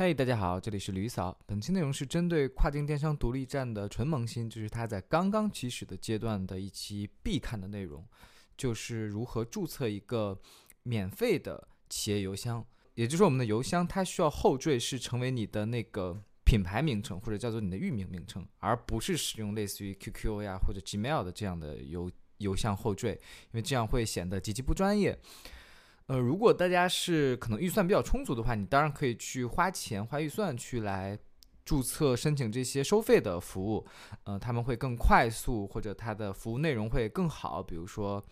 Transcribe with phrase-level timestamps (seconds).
[0.00, 1.36] 嘿，大家好，这里是吕嫂。
[1.44, 8.06] 本期内容是针对跨境电商独立站的纯萌新，就是它在刚刚起始的阶段的一期必看的内容，
[8.56, 10.40] 就是如何注册一个
[10.84, 12.64] 免费的企业邮箱。
[12.94, 25.18] 也就是我们的邮箱，它需要后缀是成为你的那个品牌名称，或者叫做你的域名名称，而不是使用类似于 QQ 呀或者 Gmail 的这样的邮邮箱后缀，因为这样会显得极其不专业。
[26.08, 31.18] 呃，如果大家是可能预算比较充足的话，你当然可以去花钱花预算去来
[31.66, 33.86] 注册申请这些收费的服务，
[34.24, 38.24] 呃，他们会更快速，或者它的服务内容会更好，比如说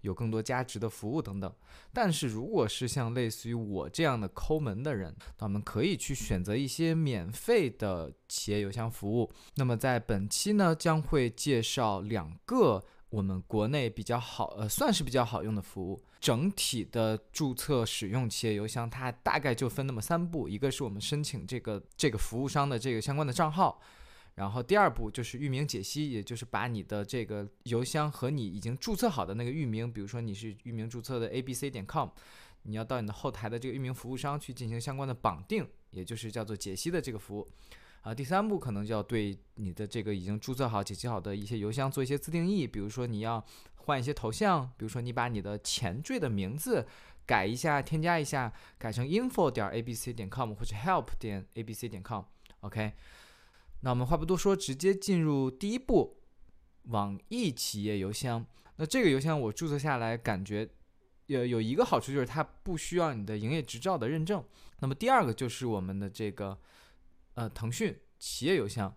[0.00, 1.54] 有更多价值的服务等等。
[1.92, 9.30] 但是如果是像类似于我这样的抠门的人，那我们可以去选择一些免费的企业邮箱服务。
[9.54, 12.84] 那么在本期呢，将会介绍两个。
[13.10, 16.00] 我们国内比较好，呃，算是比较好用的服务。
[16.20, 23.80] 整体的注册使用企业邮箱，它大概就分那么三步：一个是我们申请这个这个服务商的这个相关的账号，
[24.36, 32.10] 然后第二步就是域名解析，也就是把你的这个邮箱和你已经注册好的那个域名，比如说你是域名注册的 a b c 点 com，
[32.62, 37.50] 你要到你的后台的这个域名服务商去进行相关的绑定，也就是叫做解析的这个服务。
[38.02, 46.86] 啊，第三步可能就要对你的这个已经注册好、解析好的一些邮箱做一些自定义，比如说你要换一些头像，比如说你把你的前缀的名字
[47.26, 52.24] 改一下、添加一下，改成 info 点 abc 点 com 或者 help 点 abc 点 com。
[52.60, 52.94] OK，
[53.82, 56.22] 那我们话不多说，直接进入第一步，
[56.84, 58.46] 网易企业邮箱。
[58.76, 60.66] 那这个邮箱我注册下来，感觉
[61.26, 64.42] 有有一个好处就是它不需要你的营业执照的认证。
[64.78, 66.58] 那么第二个就是我们的这个。
[67.40, 68.94] 呃，腾讯企业邮箱，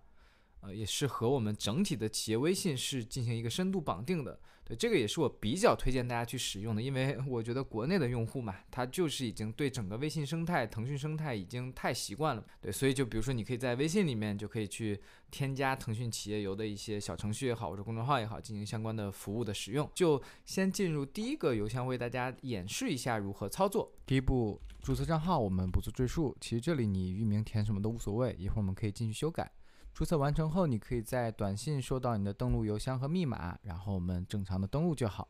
[0.64, 4.40] 呃，也是和我们整体的企业微信是进行一个深度绑定的。
[4.66, 12.46] 对，这个也是我比较推荐大家去使用的，因为我觉得国内的用户嘛，他就是已经对整个微信生态、腾讯生态已经太习惯了。
[12.62, 14.98] 对，所以就比如说，你可以在微信里面就可以去
[15.30, 19.92] 添加腾讯企业邮的一些小程序也好，或者公众号也好，进行相关的服务的使用。
[19.94, 23.92] 就先进入第一个邮箱，为大家演示一下如何操作。
[24.06, 26.34] 第一步，注册账号，我们不做赘述。
[26.40, 29.52] 其实这里你域名填什么都无所谓，一会儿我们可以进去修改。
[29.94, 35.30] 注册完成后，你可以在短信收到你的登录邮箱和密码，然后我们正常的登录就好。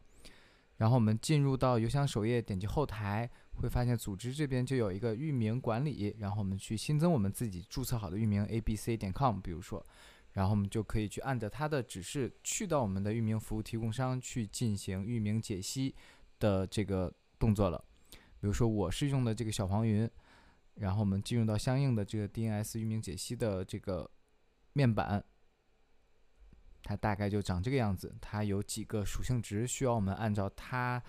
[0.78, 9.86] 然后我们进入到邮箱首页，点击后台，会发现组织这边就有一个域名管理，然后我们去新增我们自己注册好的域名 a b c 点 com，比如说，
[10.32, 15.94] 然后我们就可以去按照它的指示去到我们的域名服务提供商去进行域名解析
[16.40, 17.84] 的这个动作了。
[18.40, 20.10] 比如说我是用的这个小黄云，
[20.76, 24.10] 然后我们进入到相应的这个 DNS 域名解析的这个。
[24.74, 25.24] 面板，
[26.84, 28.16] 它大概就长这个样子。
[28.20, 31.02] 它有几个属性值需要我们按照它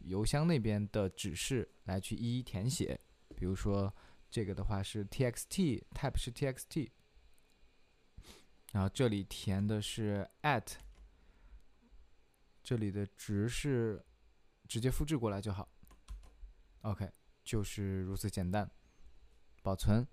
[0.00, 2.98] 邮箱那边的指示来去一一填写。
[3.36, 3.94] 比如说
[4.30, 6.90] 这个的话是 txt，type 是 txt，
[8.72, 10.66] 然后这里填的是 at，
[12.62, 14.04] 这里的值是
[14.66, 15.68] 直接复制过来就好。
[16.82, 17.10] OK，
[17.44, 18.70] 就是如此简单。
[19.62, 20.06] 保存。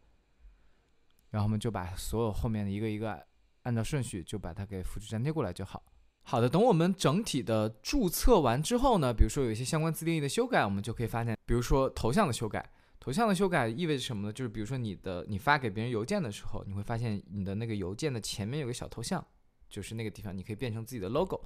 [1.29, 3.21] 然后我们就把所有后面的一个一个
[3.63, 5.83] 按照顺序就把它给复制粘贴过来就好。
[6.23, 14.33] 好的，等我们整体的注册完之后呢，比如说有一些相关自定义的修改，我们就可以发现，比如说头像的修改，头像的修改意味着什么呢？
[14.33, 19.25] 就是比如说你的你发给别人邮件的时候，你会发现你的那个邮件的前面有个小头像，
[19.69, 21.39] 就是那个地方你可以变成自己的 logo。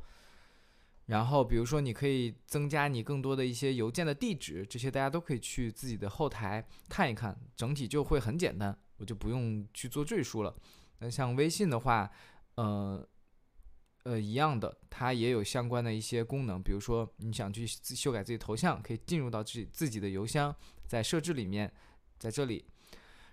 [1.06, 8.76] 然后比如说你可以增加你更多的一些邮件的地址，这些大家都可以去自己的后台看一看，整体就会很简单。
[9.02, 10.56] 我就不用去做赘述了。
[11.00, 12.08] 那像微信的话，
[12.54, 13.04] 呃，
[14.04, 16.62] 呃，一样的，它也有相关的一些功能。
[16.62, 21.74] 比如说，你想去修改自己头像，可以进入到自己自己的邮箱，在设置里面，
[22.20, 22.64] 在这里，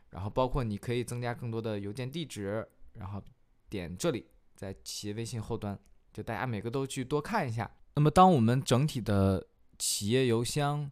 [0.08, 3.22] 然后包括你可以增加更多的邮件地址，然后
[3.68, 4.24] 点这里，
[4.56, 5.78] 在企业微信后端，
[6.14, 7.70] 就大家每个都去多看一下。
[7.96, 9.46] 那么，当我们整体的
[9.78, 10.90] 企业邮箱。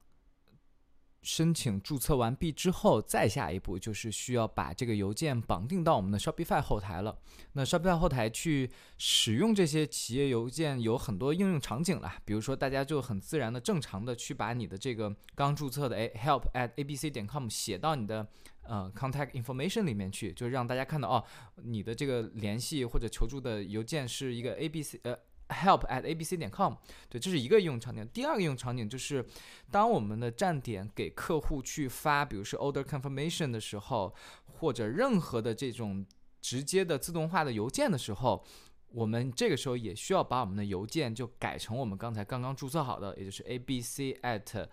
[1.27, 7.19] 申请注册完毕之后，再下一步就是需要把这个邮件绑定到我们的 Shopify 后台了。
[7.55, 18.25] 那 Shopify 后台去使用这些企业邮件有很多应用场景啦，比如说大家就很自然的、正常的去把你的这个刚注册的哎 help at abc 点 com 写到你的
[18.63, 21.25] 呃 contact information 里面去，就让大家看到哦，
[21.57, 25.19] 你的这个联系或者求助的邮件是一个 abc 呃。
[25.49, 26.75] Help at abc 点 com，
[27.09, 28.07] 对，这是一个应用场景。
[28.13, 29.25] 第二个应用场景就是，
[29.71, 34.15] 当我们的站点给客户去发，比如说 order confirmation 的时候，
[34.47, 36.05] 或者任何的这种
[36.41, 38.45] 直接的自动化的邮件的时候，
[38.89, 44.67] 我们这个时候也需要把我们的邮件就改成我们刚才刚刚注册好的，也就是 abc at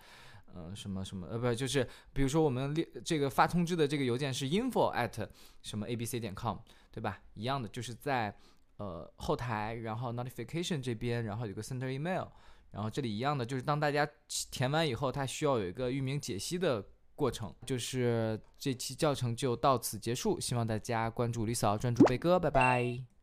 [0.54, 5.28] 呃，什么什么，呃，不，就是比如说我们列这个发通知的这个邮件是 info at
[5.62, 6.58] 什么 abc 点 com，
[6.92, 7.20] 对吧？
[7.34, 8.32] 一样的，就是在
[8.76, 12.26] 呃后台，然后 notification 这边，然后有个 center email，
[12.70, 14.08] 然后这里一样的，就是当大家
[14.50, 16.84] 填完以后，它需要有一个域名解析的
[17.14, 17.54] 过程。
[17.64, 23.13] 就是这期教程就到此结束，希望大家关注李嫂，专注贝哥，拜拜。